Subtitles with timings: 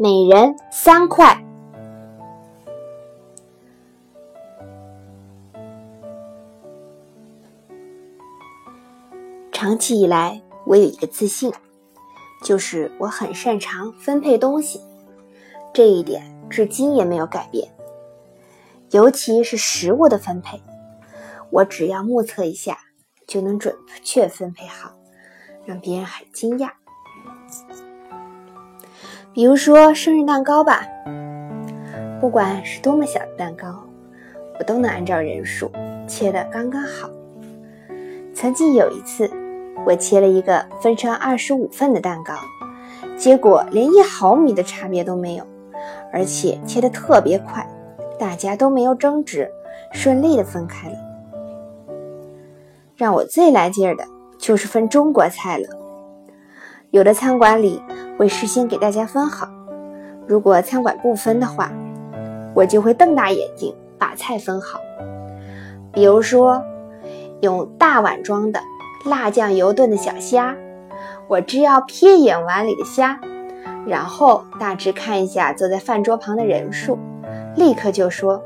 [0.00, 1.44] 每人三块。
[9.50, 11.52] 长期以来，我有一个自信，
[12.44, 14.80] 就是我很擅长分配东西，
[15.74, 17.68] 这一点至今也没有改变。
[18.92, 20.62] 尤其是食物的分配，
[21.50, 22.78] 我只要目测一下，
[23.26, 24.92] 就能准确分配好，
[25.64, 26.70] 让别人很惊讶。
[29.38, 30.84] 比如说生日蛋糕吧，
[32.20, 33.68] 不管是多么小的蛋糕，
[34.58, 35.70] 我都能按照人数
[36.08, 37.08] 切得刚刚好。
[38.34, 39.30] 曾经有一次，
[39.86, 42.34] 我切了一个分成二十五份的蛋糕，
[43.16, 45.46] 结果连一毫米的差别都没有，
[46.12, 47.64] 而且切得特别快，
[48.18, 49.48] 大家都没有争执，
[49.92, 50.96] 顺利的分开了。
[52.96, 54.02] 让我最来劲儿的
[54.36, 55.68] 就是分中国菜了，
[56.90, 57.82] 有的餐馆里。
[58.18, 59.48] 会事先给大家分好，
[60.26, 61.70] 如果餐馆不分的话，
[62.52, 64.80] 我就会瞪大眼睛把菜分好。
[65.92, 66.60] 比如说，
[67.42, 68.60] 用大碗装的
[69.04, 70.56] 辣酱油炖的小虾，
[71.28, 73.20] 我只要瞥一眼碗里的虾，
[73.86, 76.98] 然后大致看一下坐在饭桌旁的人数，
[77.54, 78.42] 立刻就说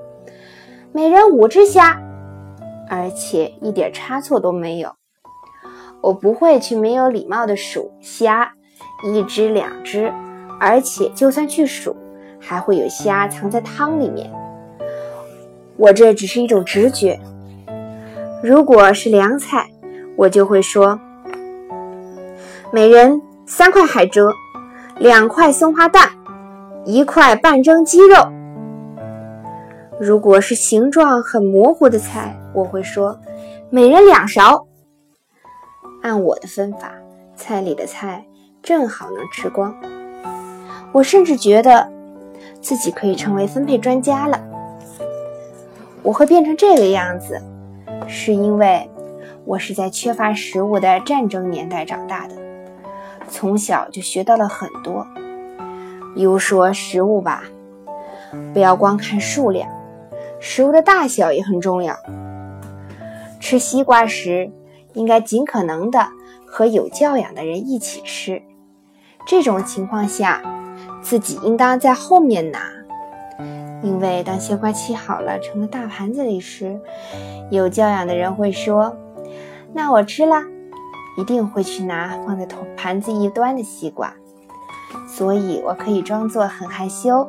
[0.93, 1.99] 每人五只虾，
[2.91, 4.93] 而且一点差错都没有。
[6.03, 8.53] 我不会去没有礼貌的数虾。
[9.05, 10.13] 一只两只，
[10.61, 11.97] 而且就算去数，
[12.39, 14.31] 还会有虾藏在汤里面。
[15.77, 17.19] 我这只是一种直觉。
[18.45, 19.69] 如果是凉菜，
[20.17, 21.01] 我就会说：
[22.71, 24.33] 每人三块海蜇，
[24.99, 26.09] 两块松花蛋，
[26.85, 28.17] 一块半蒸鸡肉。
[29.99, 33.19] 如果是形状很模糊的菜，我会说：
[33.69, 34.65] 每人两勺。
[36.03, 36.93] 按我的分法，
[37.35, 38.25] 菜里的菜。
[38.63, 39.75] 正好能吃光，
[40.93, 41.91] 我甚至觉得
[42.61, 44.41] 自己可以成为分配专家了。
[46.05, 47.43] 我会变成这个样子，
[48.07, 48.89] 是因为
[49.45, 52.37] 我是在缺乏食物的战争年代长大的，
[53.29, 55.05] 从小就学到了很多。
[56.15, 57.43] 比如说食物吧，
[58.55, 59.69] 不要光看数量，
[60.39, 61.97] 食物的大小也很重要。
[63.41, 64.53] 吃西瓜时，
[64.95, 66.09] 应该尽可能的
[66.47, 68.43] 和有教养的人一起吃。
[69.27, 70.43] 这种情况下，
[71.01, 72.61] 自己应当在后面拿，
[73.83, 76.81] 因为当西瓜切好了，盛到大盘子里时，
[77.51, 78.97] 有教养的人会说
[79.73, 80.43] ：“那我吃了。”
[81.19, 84.15] 一定会去拿放在盘子一端的西瓜，
[85.07, 87.29] 所以我可以装作很害羞，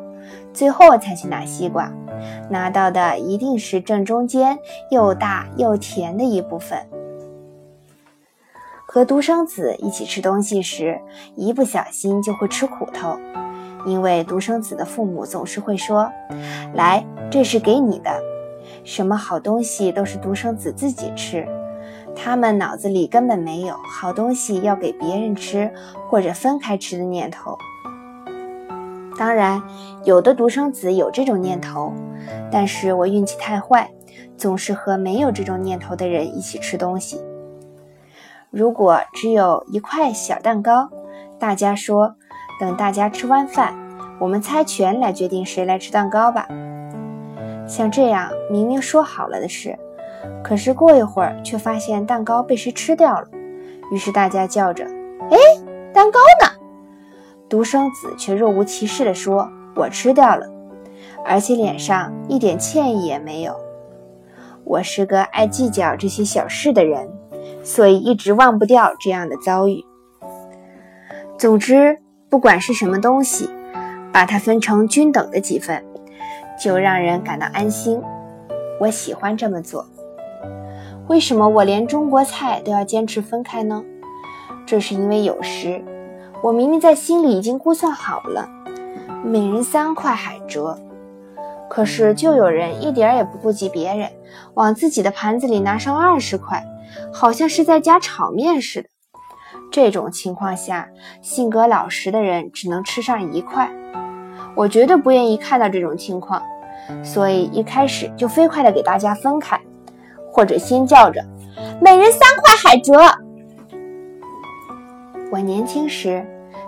[0.54, 1.92] 最后才去拿西瓜，
[2.50, 4.58] 拿到的一定是正中间
[4.90, 6.80] 又大又甜的一部分。
[8.94, 11.02] 和独生子一起吃东西时，
[11.36, 13.18] 一不小心就会吃苦头，
[13.88, 16.12] 因为独生子的父母总是会说
[16.76, 18.12] ：“来，这是给你的。”
[18.86, 21.44] 什么好东西都是独生子自己吃，
[22.16, 25.74] 他们脑子里根本没有好东西要给别人吃
[26.08, 27.58] 或者分开吃的念头。
[29.18, 29.60] 当然，
[30.04, 31.92] 有的独生子有这种念头，
[32.52, 33.90] 但是我运气太坏，
[34.38, 37.20] 总是和没有这种念头的人一起吃东西。
[38.54, 40.88] 如果只有一块小蛋糕，
[41.40, 42.14] 大家说
[42.60, 43.74] 等大家吃完饭，
[44.20, 46.48] 我们猜拳来决定谁来吃蛋糕吧。
[47.68, 49.76] 像这样明明说好了的事，
[50.44, 53.28] 可是过一会儿却发现蛋糕被谁吃掉了，
[53.92, 54.86] 于是大家叫着
[55.32, 55.38] ：“哎，
[55.92, 56.54] 蛋糕呢？”
[57.50, 60.48] 独生子却若无其事地说：“我吃掉了，
[61.26, 63.56] 而且脸上一点歉意也没有。”
[64.64, 67.12] 我是个爱计较这些小事的人。
[67.64, 69.84] 所以一直忘不掉这样的遭遇。
[71.38, 72.00] 总之，
[72.30, 73.50] 不管是什么东西，
[74.12, 75.84] 把它分成均等的几份，
[76.62, 78.02] 就让人感到安心。
[78.80, 79.86] 我喜欢这么做。
[81.08, 83.84] 为什么我连中国菜都要坚持分开呢？
[84.66, 85.84] 这是因为有时
[86.42, 88.48] 我明明在心里已经估算好了，
[89.24, 90.78] 每人三块海蜇，
[91.70, 94.10] 可是就有人一点也不顾及别人，
[94.54, 96.64] 往自己的盘子里拿上二十块。
[97.14, 98.90] 好像是在加炒面似的。
[99.72, 100.90] 这种情况下，
[101.22, 103.72] 性格老实的人只能吃上一块。
[104.56, 106.42] 我绝对不愿意看到这种情况，
[107.04, 109.60] 所以一开始就飞快的给大家分开，
[110.32, 111.24] 或者先叫着
[111.82, 113.12] 每人三块海蜇。
[115.32, 116.24] 我年轻时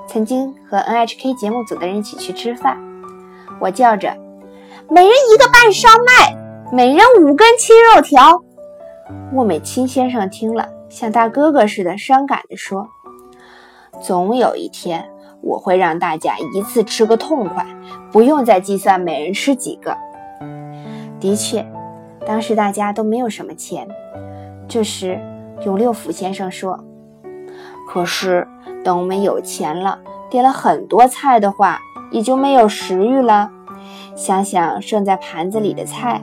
[0.07, 2.75] 曾经和 NHK 节目组的人一起去吃饭，
[3.59, 4.15] 我叫着
[4.89, 6.35] 每人一个半烧麦，
[6.71, 8.43] 每人五根切肉条。
[9.31, 12.87] 莫美清先生听了，像大哥哥似的，伤感地说
[14.01, 15.09] ：“总有一天，
[15.41, 17.65] 我会让大家一次吃个痛快，
[18.11, 19.95] 不用再计算每人吃几个。
[21.19, 21.65] 的确，
[22.25, 23.87] 当时大家都没有什么钱。
[24.67, 25.19] 这时，
[25.65, 26.83] 永六福先生说
[27.87, 28.47] ：“可是
[28.83, 29.99] 等我们有钱了，
[30.29, 31.79] 点了很多菜的话，
[32.11, 33.51] 也就没有食欲了。
[34.15, 36.21] 想想剩在盘子里的菜，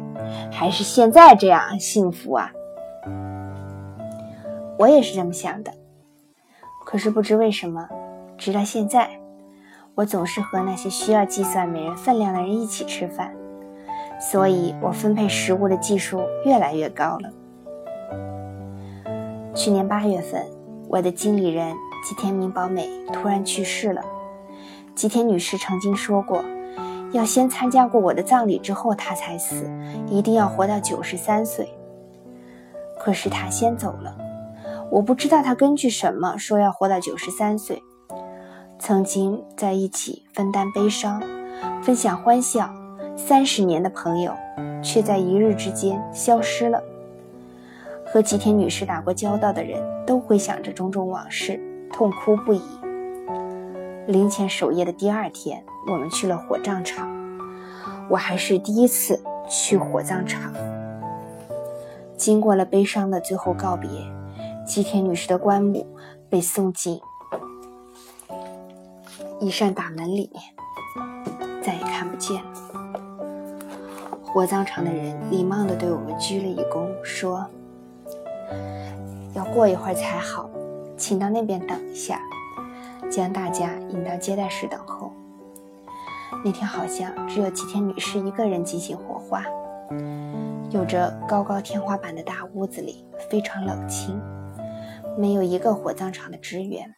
[0.51, 2.51] 还是现在这样幸福啊！”
[4.79, 5.73] 我也是这么想的。
[6.85, 7.89] 可是不知为什么，
[8.37, 9.09] 直到现在，
[9.95, 13.33] 我总是和那些需要计算每人分量的人一起吃饭，
[14.21, 17.31] 所以我分配食物的技术越来越高了。
[19.55, 20.45] 去年八月份，
[20.89, 21.73] 我的经理人
[22.05, 24.03] 吉田明保美突然去世了。
[24.95, 26.45] 吉田女士曾经说过，
[27.13, 29.71] 要先参加过我的葬礼之后她才死，
[30.09, 31.69] 一定要活到九十三岁。
[32.99, 34.17] 可是她先走了。
[34.93, 37.83] 我不知道他根据什么说要活到九十三岁。
[38.79, 41.23] 曾经在一起分担悲伤、
[41.83, 42.71] 分享欢笑
[43.17, 44.35] 三十年的朋友，
[44.83, 46.83] 却在一日之间消失了。
[48.05, 51.59] 和吉田女士打过交道的人都会想着种种往事，
[51.91, 52.61] 痛哭不已。
[54.07, 57.11] 灵前守夜的第二天，我们去了火葬场。
[58.11, 59.19] 我还是第一次
[59.49, 60.53] 去火葬场。
[62.15, 63.89] 经过了悲伤的最后告别。
[64.65, 65.87] 吉田女士的棺木
[66.31, 67.01] 被送进
[69.41, 70.43] 一扇大门里面，
[71.63, 72.43] 再也看不见。
[74.23, 77.45] 火葬场的人礼貌地对我们鞠了一躬，说
[79.35, 80.49] ：“要过一会儿才好，
[80.97, 82.21] 请到那边等一下。”
[83.11, 85.13] 将大家引到接待室等候。
[86.43, 89.45] 那天好像只有吉田女士一个人进行火化。
[90.71, 94.19] 有着高高天花板的大屋子里非常冷清。
[95.17, 96.95] 没有一个火葬场的职员。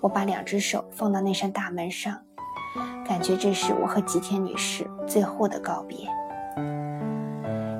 [0.00, 2.18] 我把两只手放到那扇大门上，
[3.06, 6.08] 感觉这是我和吉田女士最后的告别。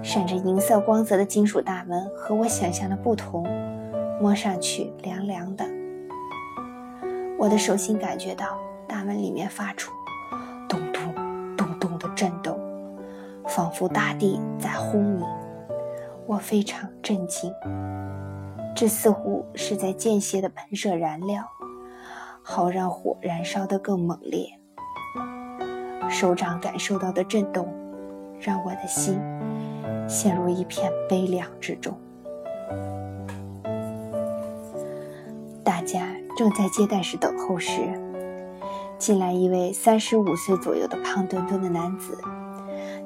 [0.02, 3.44] 闪着银色光泽的金属大门和我想象的不同，
[4.20, 5.64] 摸上去凉凉的。
[7.38, 9.92] 我的手心感觉到大门里面发出
[10.68, 11.14] 咚咚
[11.56, 12.58] 咚咚的震动，
[13.46, 15.26] 仿佛大地在轰鸣。
[16.26, 17.52] 我非常震惊。
[18.82, 21.44] 这似乎是在间歇的喷射燃料，
[22.42, 24.44] 好让火燃烧得更猛烈。
[26.10, 27.72] 手掌感受到的震动，
[28.40, 29.20] 让我的心
[30.08, 31.96] 陷入一片悲凉之中。
[35.62, 37.82] 大家正在接待室等候时，
[38.98, 42.18] 进来一位三十五岁左右的胖墩墩的男子，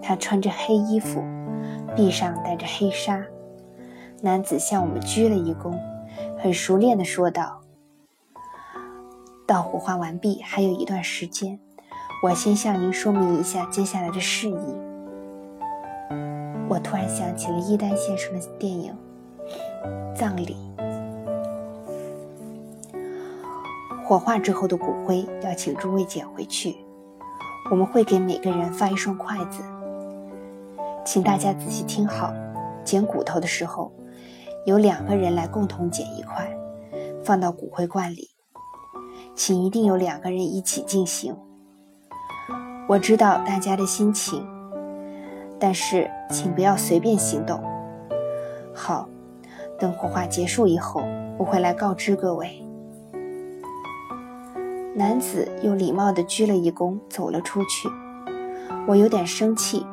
[0.00, 1.22] 他穿着黑衣服，
[1.94, 3.22] 臂上戴着黑纱。
[4.22, 5.78] 男子向我们鞠了一躬，
[6.38, 7.60] 很熟练地说道
[9.46, 11.60] ：“到火化完毕还有一段时间，
[12.22, 14.56] 我先向您说明一下接下来的事宜。”
[16.68, 18.92] 我突然想起了伊丹先生的电影
[20.14, 20.56] 《葬礼》。
[24.02, 26.74] 火化之后的骨灰要请诸位捡回去，
[27.70, 29.62] 我们会给每个人发一双筷子，
[31.04, 32.32] 请大家仔细听好，
[32.82, 33.92] 捡骨头的时候。
[34.66, 36.44] 由两个人来共同捡一块，
[37.24, 38.30] 放到骨灰罐里，
[39.36, 41.34] 请一定有两个人一起进行。
[42.88, 44.44] 我知道大家的心情，
[45.60, 47.62] 但是请不要随便行动。
[48.74, 49.08] 好，
[49.78, 51.00] 等火化结束以后，
[51.38, 52.60] 我会来告知各位。
[54.96, 57.88] 男子又礼貌地鞠了一躬，走了出去。
[58.88, 59.86] 我有点生气，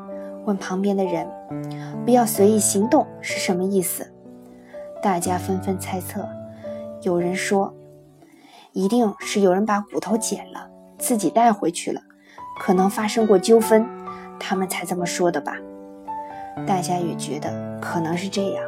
[0.46, 1.27] 问旁边的人
[2.06, 4.10] ：“不要随意行动是什么意思？”
[5.03, 6.25] 大家纷纷猜测，
[7.01, 7.74] 有人说，
[8.72, 12.00] 一定是有人把骨头捡了，自己带回去了，
[12.57, 13.86] 可能发生过纠纷，
[14.39, 15.57] 他们才这么说的吧。
[16.65, 18.63] 大家也觉得可能是这样。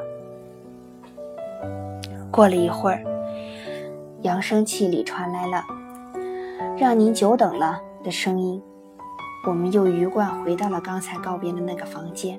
[2.29, 3.01] 过了一会儿，
[4.23, 5.63] 扬声器里传来了
[6.77, 8.61] “让您久等了”的声音，
[9.47, 12.37] 我们又鱼贯回到了刚才告别的那个房间。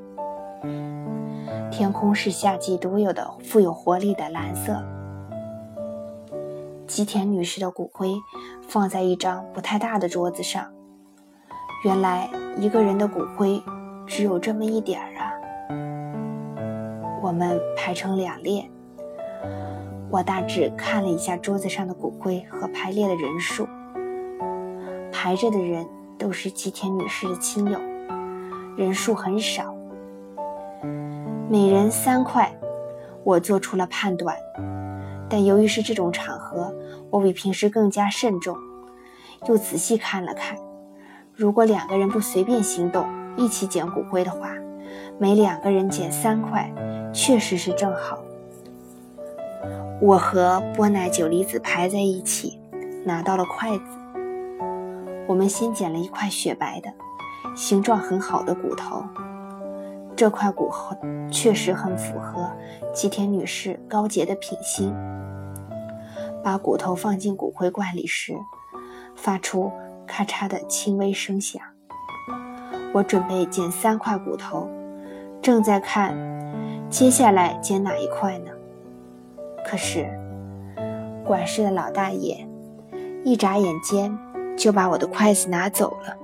[1.77, 4.83] 天空是夏季独有的富有活力的蓝色。
[6.87, 8.15] 吉田女士的骨灰
[8.67, 10.73] 放在一张不太大的桌子上。
[11.85, 13.63] 原来一个人的骨灰
[14.07, 15.31] 只有这么一点儿啊！
[17.23, 18.67] 我们排成两列。
[20.09, 23.69] 我大致看了一下桌子上的骨灰和排列的人数，
[25.13, 27.79] 排着的人都是吉田女士的亲友，
[28.79, 29.76] 人数很少。
[31.49, 32.53] 每人三块，
[33.23, 34.37] 我做出了判断。
[35.29, 36.75] 但由于是这种场合，
[37.09, 38.57] 我比平时更加慎重，
[39.47, 40.59] 又仔细看了看。
[41.33, 44.51] 如果两个人不随便行动，一起捡骨灰的话，
[45.19, 46.69] 每两个人捡三块，
[47.13, 48.19] 确实是正好。
[50.01, 52.59] 我和波奈久离子排在一起，
[53.05, 53.85] 拿到了筷子。
[55.29, 56.93] 我们先捡了一块雪白的、
[57.55, 59.05] 形状很好的骨头。
[60.17, 60.97] 这块骨头
[61.31, 62.51] 确实很符合
[62.95, 64.95] 吉田女士高洁的品性。
[66.43, 68.33] 把骨头放进骨灰罐里时，
[69.15, 69.71] 发出
[70.07, 71.61] 咔嚓的轻微声响。
[72.95, 74.71] 我准备捡三块骨头，
[75.43, 76.17] 正在看
[76.89, 78.51] 接下来捡哪一块呢。
[79.67, 80.09] 可是
[81.25, 82.49] 管事的老大爷
[83.25, 84.17] 一眨眼间
[84.57, 86.17] 就把我的筷子拿走了，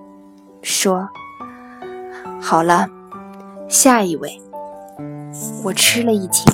[0.63, 1.09] 说
[2.41, 2.89] ：“好了，
[3.73, 4.41] 下一位。”
[5.65, 6.45] 我吃了一惊，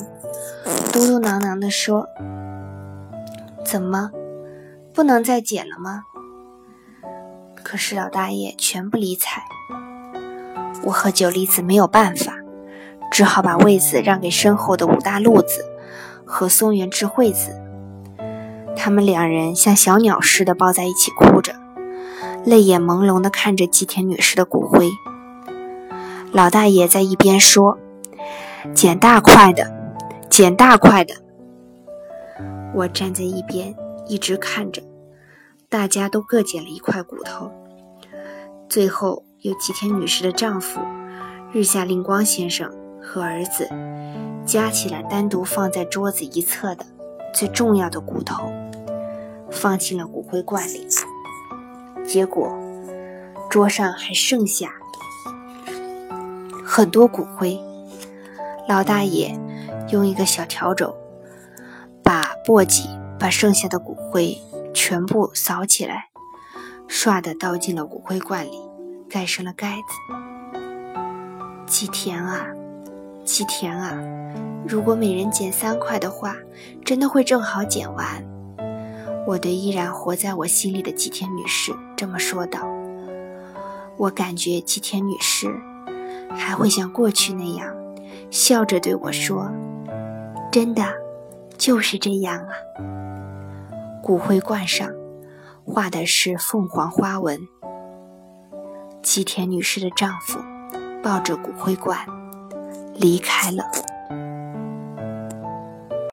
[0.93, 2.07] 嘟嘟囔囔地说。
[3.65, 4.13] 怎么，
[4.95, 6.05] 不能再捡了吗？
[7.63, 9.43] 可是老大爷全不理睬。
[10.85, 12.33] 我和九离子没有办法，
[13.11, 15.65] 只好把位子让给身后的五大路子
[16.25, 17.51] 和松原智慧子。
[18.77, 21.53] 他们两人像小鸟似的抱在一起哭着，
[22.45, 24.89] 泪眼朦胧地看着吉田女士的骨灰。
[26.33, 27.79] 老大爷在一边说
[28.75, 29.73] ：“捡大块的，
[30.29, 31.15] 捡大块的。”
[32.75, 33.75] 我站在一边，
[34.07, 34.83] 一直看着，
[35.69, 37.51] 大家都各捡了一块骨头。
[38.69, 40.81] 最后，由吉田女士的丈夫
[41.51, 42.71] 日下令光先生
[43.03, 43.69] 和儿子
[44.45, 46.85] 夹起来，单独放在桌子一侧的
[47.33, 48.53] 最重要的骨头，
[49.51, 50.87] 放进了骨灰罐里。
[52.07, 52.53] 结果，
[53.49, 54.73] 桌上还剩下
[56.79, 57.59] 很多骨灰。
[58.69, 59.37] 老大爷
[59.91, 60.95] 用一个小笤帚
[62.05, 62.29] 把。
[62.47, 62.87] 簸箕
[63.19, 64.35] 把剩下的骨灰
[64.73, 66.05] 全部扫起来，
[66.89, 68.63] 唰的倒进了骨灰罐里，
[69.11, 70.15] 盖上了盖子。
[71.67, 72.47] 吉田啊，
[73.23, 73.99] 吉田啊，
[74.67, 76.37] 如果每人捡三块的话，
[76.87, 78.25] 真的会正好捡完。
[79.27, 82.61] 我对依然活在我心里的吉田女士这么说道。
[83.99, 85.55] 我感觉吉田女士
[86.31, 87.75] 还会像过去那样，
[88.31, 89.51] 笑着对我说
[90.53, 90.83] ：“真的。”
[91.59, 92.55] 就是这样啊！
[94.01, 94.89] 骨灰罐上
[95.65, 97.37] 画的是凤凰花纹。
[99.03, 100.39] 吉田女士的丈夫
[101.03, 101.99] 抱着骨灰罐
[102.95, 103.65] 离开了。